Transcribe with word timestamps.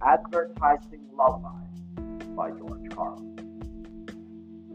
Advertising 0.00 1.08
Lullaby 1.12 1.64
by 2.36 2.50
George 2.52 2.88
Carlin. 2.94 3.34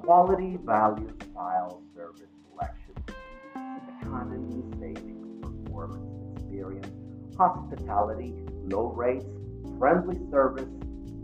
Quality, 0.01 0.57
value, 0.65 1.09
style, 1.31 1.81
service, 1.95 2.29
selection, 2.49 2.93
economy, 4.01 4.63
savings, 4.79 5.41
performance, 5.41 6.37
experience, 6.37 6.91
hospitality, 7.37 8.33
low 8.65 8.87
rates, 8.87 9.25
friendly 9.79 10.19
service, 10.29 10.69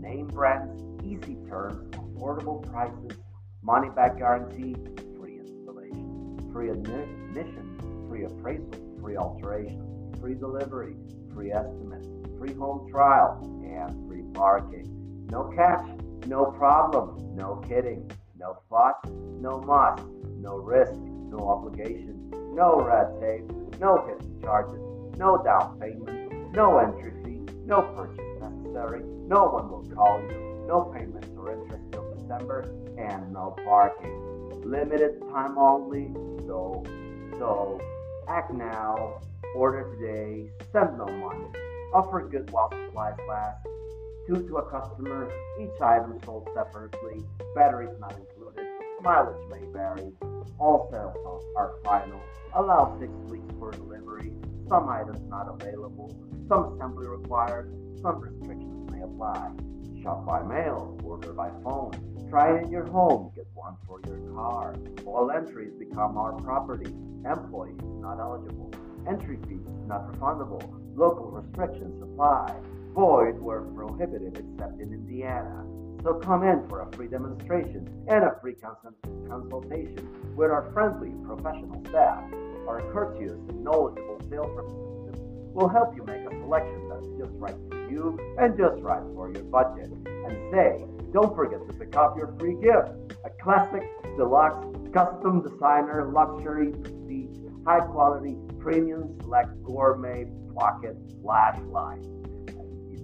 name 0.00 0.28
brands, 0.28 0.82
easy 1.04 1.36
terms, 1.46 1.90
affordable 1.90 2.66
prices, 2.72 3.18
money 3.62 3.90
back 3.90 4.16
guarantee, 4.16 4.74
free 5.18 5.38
installation, 5.40 6.48
free 6.50 6.70
admission, 6.70 8.06
free 8.08 8.24
appraisal, 8.24 8.98
free 9.02 9.18
alteration, 9.18 10.14
free 10.18 10.34
delivery, 10.34 10.96
free 11.34 11.52
estimates, 11.52 12.08
free 12.38 12.54
home 12.54 12.90
trial, 12.90 13.38
and 13.64 14.08
free 14.08 14.22
parking. 14.34 14.86
No 15.30 15.52
cash, 15.54 15.86
no 16.26 16.46
problem, 16.46 17.34
no 17.34 17.56
kidding, 17.68 18.10
no 18.38 18.58
fuss, 18.68 18.96
no 19.40 19.60
must, 19.60 20.02
no 20.38 20.56
risk, 20.56 20.92
no 20.94 21.38
obligation, 21.48 22.30
no 22.54 22.80
red 22.80 23.20
tape, 23.20 23.44
no 23.80 24.04
hidden 24.06 24.40
charges, 24.40 24.80
no 25.18 25.42
down 25.42 25.78
payment, 25.80 26.52
no 26.52 26.78
entry 26.78 27.12
fee, 27.24 27.52
no 27.64 27.82
purchase 27.96 28.24
necessary, 28.40 29.02
no 29.26 29.46
one 29.46 29.70
will 29.70 29.86
call 29.94 30.20
you, 30.20 30.64
no 30.66 30.92
payments 30.94 31.28
or 31.36 31.52
interest 31.52 31.84
till 31.92 32.12
December, 32.14 32.62
and 32.98 33.32
no 33.32 33.54
parking. 33.64 34.60
Limited 34.64 35.20
time 35.32 35.56
only, 35.56 36.12
so, 36.46 36.84
so, 37.38 37.80
act 38.30 38.54
now, 38.54 39.20
order 39.56 39.82
today, 39.98 40.48
send 40.72 40.96
no 40.96 41.06
money, 41.06 41.46
offer 41.92 42.28
good 42.30 42.48
while 42.52 42.70
supplies 42.70 43.18
last, 43.28 43.66
two 44.24 44.46
to 44.46 44.58
a 44.58 44.70
customer, 44.70 45.28
each 45.60 45.80
item 45.82 46.16
sold 46.24 46.48
separately, 46.54 47.24
batteries 47.56 47.90
not 47.98 48.14
included, 48.16 48.64
mileage 49.02 49.50
may 49.50 49.66
vary, 49.72 50.12
all 50.60 50.88
sales 50.92 51.16
are 51.56 51.74
final, 51.82 52.20
allow 52.54 52.96
six 53.00 53.10
weeks 53.32 53.52
for 53.58 53.72
delivery, 53.72 54.32
some 54.68 54.88
items 54.88 55.20
not 55.28 55.48
available, 55.48 56.14
some 56.48 56.74
assembly 56.74 57.08
required, 57.08 57.74
some 58.00 58.20
restrictions 58.20 58.90
may 58.92 59.02
apply. 59.02 59.50
Shop 60.04 60.24
by 60.24 60.40
mail, 60.44 60.96
order 61.02 61.32
by 61.32 61.50
phone, 61.64 61.90
try 62.30 62.56
it 62.56 62.62
in 62.62 62.70
your 62.70 62.86
home, 62.86 63.32
get 63.34 63.46
one 63.54 63.74
for 63.86 64.00
your 64.06 64.18
car. 64.32 64.76
All 65.04 65.32
entries 65.32 65.72
become 65.76 66.16
our 66.16 66.32
property. 66.40 66.94
Employees 67.28 67.80
not 67.98 68.20
eligible. 68.20 68.72
Entry 69.08 69.36
fees 69.48 69.66
not 69.86 70.10
refundable. 70.12 70.62
Local 70.94 71.26
restrictions 71.32 72.00
apply. 72.00 72.54
Void 72.94 73.40
where 73.40 73.62
prohibited 73.62 74.38
except 74.38 74.80
in 74.80 74.92
Indiana. 74.92 75.64
So 76.04 76.14
come 76.14 76.44
in 76.44 76.66
for 76.68 76.82
a 76.82 76.92
free 76.92 77.08
demonstration 77.08 77.88
and 78.08 78.24
a 78.24 78.38
free 78.40 78.54
consultation 78.54 80.08
with 80.36 80.50
our 80.50 80.70
friendly 80.72 81.10
professional 81.26 81.82
staff. 81.88 82.22
Our 82.68 82.80
courteous 82.92 83.40
and 83.48 83.64
knowledgeable 83.64 84.20
sales 84.30 84.50
representatives 84.54 85.18
will 85.52 85.68
help 85.68 85.96
you 85.96 86.04
make 86.04 86.22
a 86.22 86.30
selection 86.30 86.88
that's 86.88 87.06
just 87.18 87.32
right 87.40 87.56
for 87.68 87.90
you 87.90 88.18
and 88.38 88.56
just 88.56 88.80
right 88.82 89.02
for 89.14 89.32
your 89.32 89.42
budget. 89.44 89.90
And 90.30 90.52
say, 90.52 90.84
don't 91.12 91.34
forget 91.34 91.58
to 91.66 91.72
pick 91.74 91.96
up 91.96 92.16
your 92.16 92.34
free 92.38 92.54
gift 92.62 92.90
a 93.24 93.30
classic, 93.42 93.82
deluxe, 94.16 94.64
custom 94.94 95.42
designer, 95.42 96.10
luxury, 96.12 96.70
prestige, 96.70 97.36
high 97.66 97.80
quality, 97.80 98.36
premium, 98.58 99.18
select, 99.22 99.50
gourmet, 99.64 100.26
pocket 100.54 100.96
flashlight. 101.20 102.00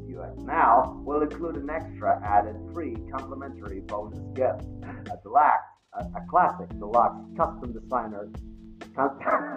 US 0.09 0.39
Now 0.39 1.03
will 1.05 1.23
include 1.23 1.57
an 1.57 1.69
extra 1.69 2.21
added 2.25 2.57
free 2.73 2.97
complimentary 3.11 3.81
bonus 3.81 4.21
gift. 4.35 4.63
A 4.85 5.19
deluxe, 5.23 5.65
a, 5.95 6.05
a 6.05 6.27
classic 6.31 6.69
deluxe 6.79 7.21
custom 7.37 7.73
designer, 7.73 8.29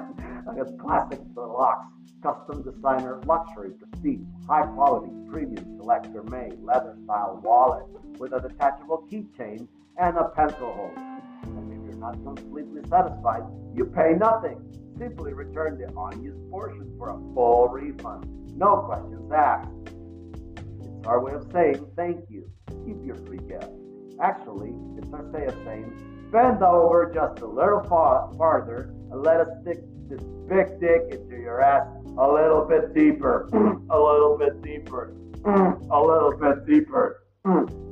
a 0.60 0.66
classic 0.78 1.20
deluxe 1.34 1.88
custom 2.22 2.62
designer 2.64 3.22
luxury 3.26 3.72
prestige 3.72 4.20
high 4.48 4.66
quality 4.68 5.12
premium 5.30 5.78
select 5.78 6.08
made, 6.30 6.60
leather 6.62 6.96
style 7.06 7.40
wallet 7.44 7.86
with 8.20 8.34
a 8.34 8.40
detachable 8.42 9.08
keychain 9.12 9.68
and 9.98 10.18
a 10.18 10.26
pencil 10.30 10.74
holder. 10.74 11.22
And 11.44 11.72
if 11.72 11.90
you're 11.90 12.00
not 12.00 12.14
completely 12.24 12.82
satisfied, 12.90 13.44
you 13.74 13.86
pay 13.86 14.14
nothing. 14.18 14.60
Simply 14.98 15.34
return 15.34 15.78
the 15.78 15.88
unused 15.98 16.50
portion 16.52 16.94
for 16.98 17.12
a 17.12 17.34
full 17.34 17.70
refund. 17.70 18.26
No 18.58 18.78
questions 18.78 19.32
asked. 19.32 19.70
It's 20.82 21.08
our 21.08 21.24
way 21.24 21.34
of 21.34 21.48
saying 21.54 21.86
thank 21.96 22.30
you. 22.30 22.50
Keep 22.86 23.06
your 23.06 23.16
free 23.16 23.40
gift. 23.48 23.70
Actually, 24.22 24.74
it's 24.98 25.14
our 25.14 25.24
way 25.32 25.46
of 25.46 25.56
saying 25.66 26.30
bend 26.32 26.62
over 26.62 27.12
just 27.14 27.42
a 27.42 27.48
little 27.48 27.82
far, 27.84 28.32
farther 28.38 28.94
and 29.12 29.24
let 29.24 29.40
us 29.40 29.48
stick 29.62 29.80
this 30.10 30.22
big 30.48 30.80
dick 30.80 31.02
into 31.12 31.38
your 31.38 31.62
ass 31.62 31.88
a 32.18 32.28
little 32.28 32.66
bit 32.66 32.94
deeper. 32.94 33.48
a 33.90 34.00
little 34.00 34.38
bit 34.38 34.62
deeper. 34.62 35.14
a 35.46 36.02
little 36.02 36.36
bit 36.38 36.68
deeper. 36.68 37.24